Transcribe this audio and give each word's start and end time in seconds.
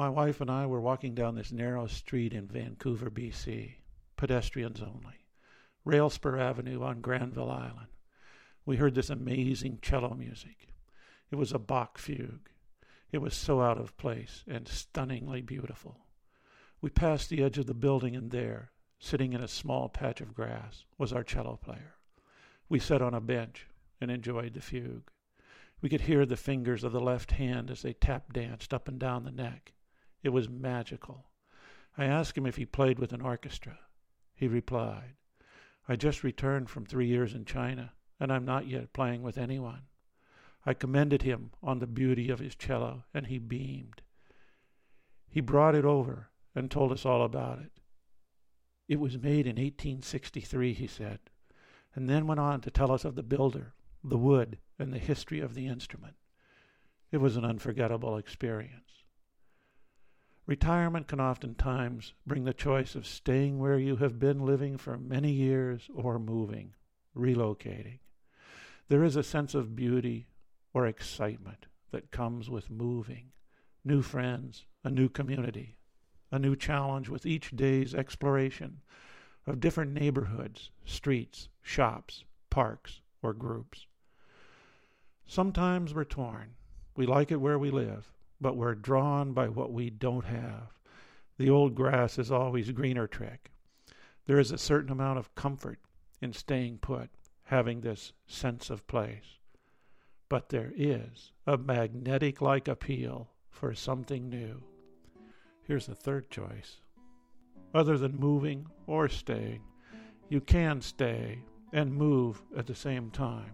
My 0.00 0.08
wife 0.08 0.40
and 0.40 0.50
I 0.50 0.64
were 0.64 0.80
walking 0.80 1.14
down 1.14 1.34
this 1.34 1.52
narrow 1.52 1.86
street 1.86 2.32
in 2.32 2.46
Vancouver, 2.46 3.10
BC, 3.10 3.74
pedestrians 4.16 4.80
only, 4.80 5.26
Railspur 5.84 6.40
Avenue 6.40 6.82
on 6.82 7.02
Granville 7.02 7.50
Island. 7.50 7.88
We 8.64 8.76
heard 8.76 8.94
this 8.94 9.10
amazing 9.10 9.80
cello 9.82 10.14
music. 10.14 10.68
It 11.30 11.36
was 11.36 11.52
a 11.52 11.58
Bach 11.58 11.98
fugue. 11.98 12.48
It 13.12 13.18
was 13.18 13.34
so 13.34 13.60
out 13.60 13.76
of 13.76 13.94
place 13.98 14.42
and 14.48 14.66
stunningly 14.66 15.42
beautiful. 15.42 16.06
We 16.80 16.88
passed 16.88 17.28
the 17.28 17.42
edge 17.42 17.58
of 17.58 17.66
the 17.66 17.74
building, 17.74 18.16
and 18.16 18.30
there, 18.30 18.70
sitting 18.98 19.34
in 19.34 19.42
a 19.42 19.48
small 19.48 19.90
patch 19.90 20.22
of 20.22 20.34
grass, 20.34 20.86
was 20.96 21.12
our 21.12 21.24
cello 21.24 21.58
player. 21.62 21.96
We 22.70 22.78
sat 22.78 23.02
on 23.02 23.12
a 23.12 23.20
bench 23.20 23.66
and 24.00 24.10
enjoyed 24.10 24.54
the 24.54 24.62
fugue. 24.62 25.10
We 25.82 25.90
could 25.90 26.00
hear 26.00 26.24
the 26.24 26.38
fingers 26.38 26.84
of 26.84 26.92
the 26.92 27.00
left 27.00 27.32
hand 27.32 27.70
as 27.70 27.82
they 27.82 27.92
tap 27.92 28.32
danced 28.32 28.72
up 28.72 28.88
and 28.88 28.98
down 28.98 29.24
the 29.24 29.30
neck. 29.30 29.74
It 30.22 30.30
was 30.30 30.48
magical. 30.48 31.26
I 31.96 32.04
asked 32.04 32.36
him 32.36 32.46
if 32.46 32.56
he 32.56 32.66
played 32.66 32.98
with 32.98 33.12
an 33.12 33.20
orchestra. 33.20 33.78
He 34.34 34.48
replied, 34.48 35.14
I 35.88 35.96
just 35.96 36.22
returned 36.22 36.70
from 36.70 36.84
three 36.86 37.06
years 37.06 37.34
in 37.34 37.44
China, 37.44 37.92
and 38.18 38.32
I'm 38.32 38.44
not 38.44 38.66
yet 38.66 38.92
playing 38.92 39.22
with 39.22 39.38
anyone. 39.38 39.82
I 40.64 40.74
commended 40.74 41.22
him 41.22 41.52
on 41.62 41.78
the 41.78 41.86
beauty 41.86 42.28
of 42.28 42.38
his 42.38 42.54
cello, 42.54 43.04
and 43.14 43.26
he 43.26 43.38
beamed. 43.38 44.02
He 45.28 45.40
brought 45.40 45.74
it 45.74 45.84
over 45.84 46.28
and 46.54 46.70
told 46.70 46.92
us 46.92 47.06
all 47.06 47.22
about 47.22 47.60
it. 47.60 47.72
It 48.88 49.00
was 49.00 49.16
made 49.16 49.46
in 49.46 49.56
1863, 49.56 50.74
he 50.74 50.86
said, 50.86 51.20
and 51.94 52.08
then 52.08 52.26
went 52.26 52.40
on 52.40 52.60
to 52.62 52.70
tell 52.70 52.92
us 52.92 53.04
of 53.04 53.14
the 53.14 53.22
builder, 53.22 53.74
the 54.02 54.18
wood, 54.18 54.58
and 54.78 54.92
the 54.92 54.98
history 54.98 55.40
of 55.40 55.54
the 55.54 55.66
instrument. 55.66 56.14
It 57.10 57.18
was 57.18 57.36
an 57.36 57.44
unforgettable 57.44 58.16
experience. 58.16 59.04
Retirement 60.50 61.06
can 61.06 61.20
oftentimes 61.20 62.12
bring 62.26 62.42
the 62.42 62.52
choice 62.52 62.96
of 62.96 63.06
staying 63.06 63.60
where 63.60 63.78
you 63.78 63.94
have 63.94 64.18
been 64.18 64.44
living 64.44 64.76
for 64.76 64.98
many 64.98 65.30
years 65.30 65.88
or 65.94 66.18
moving, 66.18 66.74
relocating. 67.16 68.00
There 68.88 69.04
is 69.04 69.14
a 69.14 69.22
sense 69.22 69.54
of 69.54 69.76
beauty 69.76 70.26
or 70.74 70.88
excitement 70.88 71.66
that 71.92 72.10
comes 72.10 72.50
with 72.50 72.68
moving, 72.68 73.30
new 73.84 74.02
friends, 74.02 74.66
a 74.82 74.90
new 74.90 75.08
community, 75.08 75.76
a 76.32 76.38
new 76.40 76.56
challenge 76.56 77.08
with 77.08 77.26
each 77.26 77.52
day's 77.52 77.94
exploration 77.94 78.80
of 79.46 79.60
different 79.60 79.92
neighborhoods, 79.92 80.72
streets, 80.84 81.48
shops, 81.62 82.24
parks, 82.50 83.02
or 83.22 83.32
groups. 83.32 83.86
Sometimes 85.26 85.94
we're 85.94 86.02
torn. 86.02 86.56
We 86.96 87.06
like 87.06 87.30
it 87.30 87.40
where 87.40 87.56
we 87.56 87.70
live, 87.70 88.10
but 88.40 88.56
we're 88.56 88.74
drawn 88.74 89.32
by 89.32 89.48
what 89.48 89.72
we 89.72 89.90
don't 89.90 90.24
have. 90.24 90.72
The 91.38 91.50
old 91.50 91.74
grass 91.74 92.18
is 92.18 92.30
always 92.30 92.70
greener 92.72 93.06
trick. 93.06 93.50
There 94.26 94.38
is 94.38 94.52
a 94.52 94.58
certain 94.58 94.92
amount 94.92 95.18
of 95.18 95.34
comfort 95.34 95.78
in 96.20 96.32
staying 96.32 96.78
put, 96.78 97.10
having 97.44 97.80
this 97.80 98.12
sense 98.26 98.70
of 98.70 98.86
place. 98.86 99.38
But 100.28 100.48
there 100.48 100.72
is 100.76 101.32
a 101.46 101.58
magnetic 101.58 102.40
like 102.40 102.68
appeal 102.68 103.30
for 103.50 103.74
something 103.74 104.28
new. 104.28 104.62
Here's 105.62 105.86
the 105.86 105.94
third 105.94 106.30
choice. 106.30 106.80
Other 107.74 107.98
than 107.98 108.18
moving 108.18 108.66
or 108.86 109.08
staying, 109.08 109.62
you 110.28 110.40
can 110.40 110.80
stay 110.80 111.38
and 111.72 111.92
move 111.92 112.42
at 112.56 112.66
the 112.66 112.74
same 112.74 113.10
time. 113.10 113.52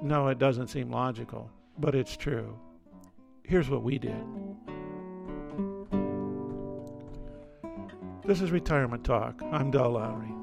No, 0.00 0.28
it 0.28 0.38
doesn't 0.38 0.68
seem 0.68 0.90
logical, 0.90 1.50
but 1.78 1.94
it's 1.94 2.16
true. 2.16 2.58
Here's 3.48 3.70
what 3.70 3.82
we 3.82 3.98
did. 3.98 4.22
This 8.26 8.42
is 8.42 8.50
Retirement 8.50 9.04
Talk. 9.04 9.40
I'm 9.50 9.70
Del 9.70 9.92
Lowry. 9.92 10.34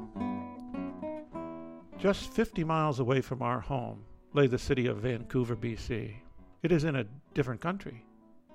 Just 1.99 2.33
50 2.33 2.63
miles 2.63 2.99
away 2.99 3.21
from 3.21 3.43
our 3.43 3.59
home 3.59 4.05
lay 4.33 4.47
the 4.47 4.57
city 4.57 4.87
of 4.87 4.97
Vancouver, 4.97 5.55
BC. 5.55 6.15
It 6.63 6.71
is 6.71 6.83
in 6.83 6.95
a 6.95 7.05
different 7.35 7.61
country. 7.61 8.03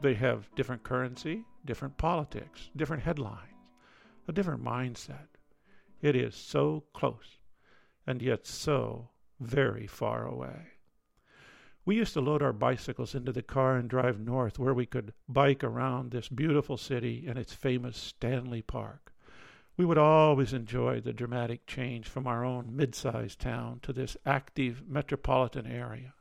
They 0.03 0.15
have 0.15 0.51
different 0.57 0.83
currency, 0.83 1.45
different 1.65 1.97
politics, 1.97 2.71
different 2.75 3.05
headlines, 3.05 3.55
a 4.27 4.33
different 4.33 4.65
mindset. 4.65 5.29
It 6.03 6.17
is 6.17 6.35
so 6.35 6.83
close 6.93 7.39
and 8.05 8.21
yet 8.21 8.49
so 8.49 9.11
very 9.39 9.87
far 9.87 10.27
away. 10.27 10.80
We 11.87 11.97
used 11.97 12.13
to 12.13 12.21
load 12.21 12.43
our 12.43 12.53
bicycles 12.53 13.15
into 13.15 13.33
the 13.33 13.43
car 13.43 13.77
and 13.77 13.89
drive 13.89 14.21
north 14.21 14.59
where 14.59 14.75
we 14.75 14.85
could 14.85 15.15
bike 15.27 15.65
around 15.65 16.11
this 16.11 16.29
beautiful 16.29 16.77
city 16.77 17.25
and 17.27 17.39
its 17.39 17.55
famous 17.55 17.97
Stanley 17.97 18.61
Park. 18.61 19.15
We 19.79 19.87
would 19.87 19.97
always 19.97 20.53
enjoy 20.53 21.01
the 21.01 21.15
dramatic 21.15 21.67
change 21.67 22.07
from 22.07 22.27
our 22.27 22.45
own 22.45 22.77
mid 22.77 22.95
sized 22.95 23.41
town 23.41 23.81
to 23.81 23.95
this 23.95 24.15
active 24.27 24.87
metropolitan 24.87 25.67
area. 25.67 26.13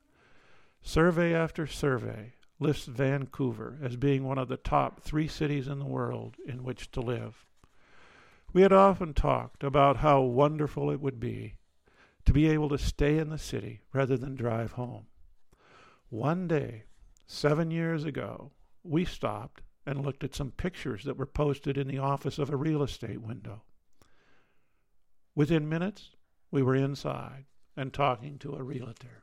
Survey 0.81 1.33
after 1.33 1.67
survey 1.67 2.35
lists 2.57 2.85
Vancouver 2.85 3.77
as 3.81 3.97
being 3.97 4.23
one 4.23 4.37
of 4.37 4.47
the 4.47 4.55
top 4.55 5.01
three 5.01 5.27
cities 5.27 5.67
in 5.67 5.79
the 5.79 5.85
world 5.85 6.37
in 6.47 6.63
which 6.63 6.89
to 6.91 7.01
live. 7.01 7.45
We 8.53 8.61
had 8.61 8.71
often 8.71 9.13
talked 9.13 9.65
about 9.65 9.97
how 9.97 10.21
wonderful 10.21 10.89
it 10.89 11.01
would 11.01 11.19
be 11.19 11.55
to 12.23 12.31
be 12.31 12.47
able 12.47 12.69
to 12.69 12.77
stay 12.77 13.17
in 13.17 13.29
the 13.29 13.37
city 13.37 13.81
rather 13.91 14.15
than 14.15 14.35
drive 14.35 14.71
home. 14.71 15.07
One 16.09 16.47
day, 16.47 16.85
seven 17.27 17.69
years 17.69 18.03
ago, 18.03 18.51
we 18.83 19.05
stopped 19.05 19.61
and 19.85 20.03
looked 20.03 20.23
at 20.23 20.33
some 20.33 20.49
pictures 20.49 21.03
that 21.03 21.17
were 21.17 21.27
posted 21.27 21.77
in 21.77 21.87
the 21.87 21.99
office 21.99 22.39
of 22.39 22.49
a 22.49 22.57
real 22.57 22.81
estate 22.81 23.21
window. 23.21 23.61
Within 25.35 25.69
minutes, 25.69 26.15
we 26.49 26.63
were 26.63 26.73
inside 26.75 27.45
and 27.77 27.93
talking 27.93 28.39
to 28.39 28.55
a 28.55 28.63
realtor. 28.63 29.21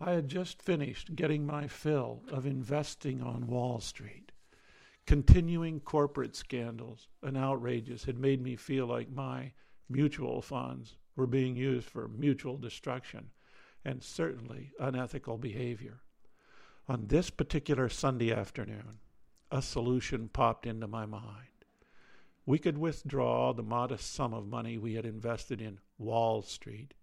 I 0.00 0.10
had 0.10 0.26
just 0.26 0.60
finished 0.60 1.14
getting 1.14 1.46
my 1.46 1.68
fill 1.68 2.24
of 2.28 2.46
investing 2.46 3.22
on 3.22 3.46
Wall 3.46 3.78
Street. 3.78 4.32
Continuing 5.06 5.78
corporate 5.78 6.34
scandals 6.34 7.06
and 7.22 7.36
outrages 7.36 8.04
had 8.04 8.18
made 8.18 8.42
me 8.42 8.56
feel 8.56 8.86
like 8.86 9.08
my 9.08 9.52
mutual 9.88 10.42
funds 10.42 10.96
were 11.14 11.28
being 11.28 11.54
used 11.54 11.86
for 11.88 12.08
mutual 12.08 12.56
destruction 12.56 13.30
and 13.84 14.02
certainly 14.02 14.72
unethical 14.78 15.38
behavior. 15.38 16.02
On 16.88 17.06
this 17.06 17.30
particular 17.30 17.88
Sunday 17.88 18.32
afternoon, 18.32 18.98
a 19.50 19.62
solution 19.62 20.28
popped 20.28 20.66
into 20.66 20.86
my 20.86 21.06
mind. 21.06 21.64
We 22.46 22.58
could 22.58 22.78
withdraw 22.78 23.52
the 23.52 23.62
modest 23.62 24.12
sum 24.12 24.34
of 24.34 24.46
money 24.46 24.78
we 24.78 24.94
had 24.94 25.06
invested 25.06 25.60
in 25.60 25.78
Wall 25.98 26.42
Street, 26.42 26.94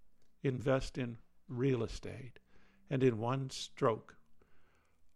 invest 0.43 0.97
in 0.97 1.17
real 1.47 1.83
estate, 1.83 2.39
and 2.89 3.03
in 3.03 3.17
one 3.17 3.49
stroke 3.49 4.17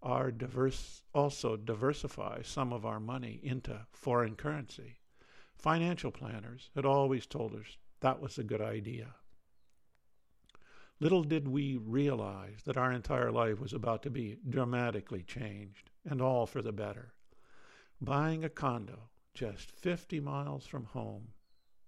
our 0.04 0.32
diverse 0.32 1.04
also 1.14 1.56
diversify 1.56 2.42
some 2.42 2.74
of 2.74 2.86
our 2.86 3.00
money 3.00 3.40
into 3.44 3.86
foreign 3.92 4.36
currency. 4.36 4.98
Financial 5.56 6.12
planners 6.12 6.72
had 6.74 6.86
always 6.86 7.28
told 7.28 7.54
us 7.54 7.78
that 8.00 8.20
was 8.20 8.38
a 8.38 8.44
good 8.44 8.62
idea. 8.62 9.14
Little 11.02 11.24
did 11.24 11.48
we 11.48 11.78
realize 11.78 12.62
that 12.66 12.78
our 12.78 12.92
entire 12.92 13.32
life 13.32 13.60
was 13.60 13.74
about 13.74 14.04
to 14.04 14.12
be 14.12 14.38
dramatically 14.48 15.24
changed, 15.24 15.90
and 16.06 16.22
all 16.22 16.46
for 16.46 16.62
the 16.62 16.72
better. 16.72 17.16
Buying 18.00 18.44
a 18.44 18.50
condo 18.50 19.10
just 19.34 19.72
50 19.72 20.20
miles 20.20 20.68
from 20.68 20.86
home 20.86 21.30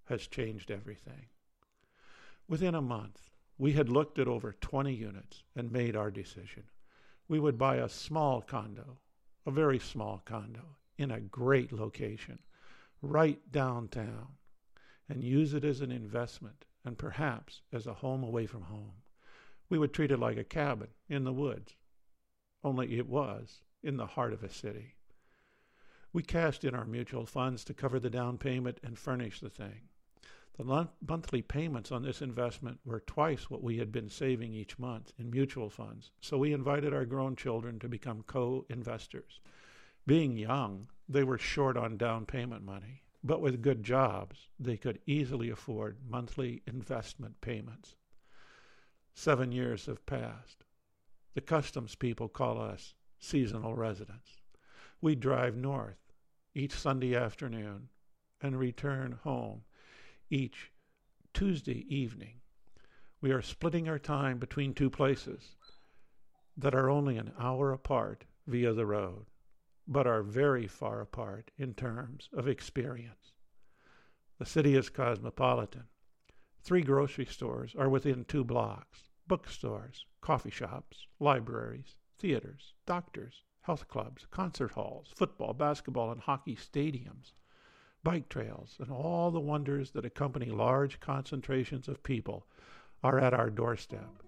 has 0.05 0.25
changed 0.25 0.71
everything. 0.71 1.27
Within 2.47 2.73
a 2.73 2.81
month, 2.81 3.29
we 3.59 3.73
had 3.73 3.87
looked 3.87 4.17
at 4.17 4.27
over 4.27 4.51
20 4.51 4.91
units 4.91 5.43
and 5.55 5.71
made 5.71 5.95
our 5.95 6.09
decision. 6.09 6.63
We 7.27 7.39
would 7.39 7.55
buy 7.59 7.75
a 7.75 7.89
small 7.89 8.41
condo, 8.41 8.97
a 9.45 9.51
very 9.51 9.77
small 9.77 10.23
condo, 10.25 10.77
in 10.97 11.11
a 11.11 11.19
great 11.19 11.71
location, 11.71 12.39
right 13.03 13.39
downtown, 13.51 14.29
and 15.07 15.23
use 15.23 15.53
it 15.53 15.63
as 15.63 15.81
an 15.81 15.91
investment 15.91 16.65
and 16.83 16.97
perhaps 16.97 17.61
as 17.71 17.85
a 17.85 17.93
home 17.93 18.23
away 18.23 18.47
from 18.47 18.63
home. 18.63 19.02
We 19.73 19.79
would 19.79 19.91
treat 19.91 20.11
it 20.11 20.19
like 20.19 20.37
a 20.37 20.43
cabin 20.43 20.89
in 21.09 21.23
the 21.23 21.33
woods, 21.33 21.77
only 22.63 22.95
it 22.99 23.07
was 23.07 23.63
in 23.81 23.97
the 23.97 24.05
heart 24.05 24.31
of 24.31 24.43
a 24.43 24.47
city. 24.47 24.97
We 26.11 26.21
cashed 26.21 26.63
in 26.63 26.75
our 26.75 26.85
mutual 26.85 27.25
funds 27.25 27.63
to 27.63 27.73
cover 27.73 27.99
the 27.99 28.11
down 28.11 28.37
payment 28.37 28.79
and 28.83 28.99
furnish 28.99 29.39
the 29.39 29.49
thing. 29.49 29.89
The 30.59 30.89
monthly 31.01 31.41
payments 31.41 31.91
on 31.91 32.03
this 32.03 32.21
investment 32.21 32.81
were 32.85 32.99
twice 32.99 33.49
what 33.49 33.63
we 33.63 33.79
had 33.79 33.91
been 33.91 34.11
saving 34.11 34.53
each 34.53 34.77
month 34.77 35.11
in 35.17 35.31
mutual 35.31 35.71
funds, 35.71 36.11
so 36.21 36.37
we 36.37 36.53
invited 36.53 36.93
our 36.93 37.05
grown 37.05 37.35
children 37.35 37.79
to 37.79 37.89
become 37.89 38.21
co 38.27 38.67
investors. 38.69 39.39
Being 40.05 40.37
young, 40.37 40.87
they 41.09 41.23
were 41.23 41.39
short 41.39 41.77
on 41.77 41.97
down 41.97 42.27
payment 42.27 42.63
money, 42.63 43.01
but 43.23 43.41
with 43.41 43.63
good 43.63 43.81
jobs, 43.81 44.49
they 44.59 44.77
could 44.77 44.99
easily 45.07 45.49
afford 45.49 45.97
monthly 46.07 46.61
investment 46.67 47.41
payments. 47.41 47.95
Seven 49.13 49.51
years 49.51 49.85
have 49.85 50.05
passed. 50.05 50.63
The 51.33 51.41
customs 51.41 51.95
people 51.95 52.27
call 52.27 52.59
us 52.59 52.93
seasonal 53.19 53.75
residents. 53.75 54.41
We 55.01 55.15
drive 55.15 55.55
north 55.55 56.13
each 56.53 56.73
Sunday 56.73 57.15
afternoon 57.15 57.89
and 58.41 58.59
return 58.59 59.19
home 59.23 59.63
each 60.29 60.71
Tuesday 61.33 61.85
evening. 61.93 62.41
We 63.21 63.31
are 63.31 63.41
splitting 63.41 63.87
our 63.87 63.99
time 63.99 64.37
between 64.37 64.73
two 64.73 64.89
places 64.89 65.55
that 66.57 66.75
are 66.75 66.89
only 66.89 67.17
an 67.17 67.31
hour 67.39 67.71
apart 67.71 68.25
via 68.45 68.73
the 68.73 68.85
road, 68.85 69.25
but 69.87 70.05
are 70.05 70.21
very 70.21 70.67
far 70.67 71.01
apart 71.01 71.51
in 71.57 71.73
terms 71.73 72.29
of 72.33 72.47
experience. 72.47 73.31
The 74.39 74.45
city 74.45 74.75
is 74.75 74.89
cosmopolitan. 74.89 75.85
Three 76.63 76.81
grocery 76.81 77.25
stores 77.25 77.75
are 77.77 77.89
within 77.89 78.23
two 78.23 78.45
blocks, 78.45 79.09
bookstores, 79.27 80.05
coffee 80.21 80.49
shops, 80.49 81.07
libraries, 81.19 81.97
theaters, 82.17 82.73
doctors, 82.85 83.43
health 83.63 83.89
clubs, 83.89 84.25
concert 84.31 84.71
halls, 84.71 85.09
football, 85.13 85.53
basketball, 85.53 86.09
and 86.09 86.21
hockey 86.21 86.55
stadiums, 86.55 87.33
bike 88.01 88.29
trails, 88.29 88.77
and 88.79 88.89
all 88.89 89.29
the 89.29 89.41
wonders 89.41 89.91
that 89.91 90.05
accompany 90.05 90.45
large 90.45 91.01
concentrations 91.01 91.89
of 91.89 92.01
people 92.01 92.47
are 93.03 93.19
at 93.19 93.33
our 93.33 93.49
doorstep. 93.49 94.23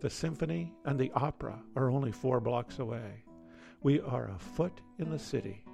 The 0.00 0.10
symphony 0.10 0.72
and 0.84 1.00
the 1.00 1.10
opera 1.16 1.58
are 1.74 1.90
only 1.90 2.12
four 2.12 2.38
blocks 2.38 2.78
away. 2.78 3.24
We 3.82 4.00
are 4.00 4.30
a 4.30 4.38
foot 4.38 4.80
in 5.00 5.10
the 5.10 5.18
city, 5.18 5.64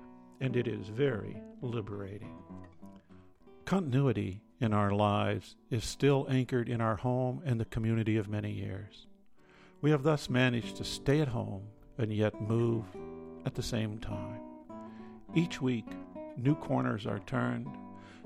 and 0.41 0.57
it 0.57 0.67
is 0.67 0.89
very 0.89 1.37
liberating. 1.61 2.39
Continuity 3.67 4.41
in 4.61 4.73
our 4.73 4.91
lives 4.91 5.57
is 5.71 5.85
still 5.85 6.27
anchored 6.29 6.69
in 6.69 6.81
our 6.81 6.97
home 6.97 7.43
and 7.45 7.61
the 7.61 7.65
community 7.65 8.17
of 8.17 8.29
many 8.29 8.51
years. 8.51 9.07
We 9.81 9.91
have 9.91 10.03
thus 10.03 10.29
managed 10.29 10.77
to 10.77 10.85
stay 10.85 11.21
at 11.21 11.29
home 11.29 11.69
and 11.97 12.13
yet 12.13 12.41
move 12.41 12.85
at 13.47 13.55
the 13.55 13.63
same 13.63 13.99
time. 13.99 14.41
Each 15.35 15.61
week, 15.61 15.87
new 16.37 16.55
corners 16.55 17.07
are 17.07 17.21
turned, 17.21 17.69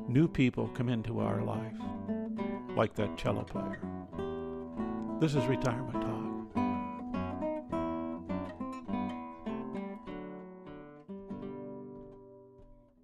new 0.08 0.26
people 0.26 0.68
come 0.68 0.88
into 0.88 1.20
our 1.20 1.42
life, 1.42 1.76
like 2.76 2.94
that 2.94 3.18
cello 3.18 3.42
player. 3.42 3.80
This 5.20 5.34
is 5.34 5.44
Retirement 5.46 6.00
Talk. 6.00 6.11